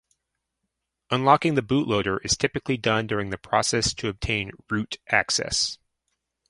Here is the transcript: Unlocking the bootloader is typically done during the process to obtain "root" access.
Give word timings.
Unlocking 1.11 1.53
the 1.53 1.61
bootloader 1.61 2.17
is 2.25 2.35
typically 2.35 2.75
done 2.75 3.05
during 3.05 3.29
the 3.29 3.37
process 3.37 3.93
to 3.93 4.07
obtain 4.09 4.49
"root" 4.67 4.97
access. 5.09 5.77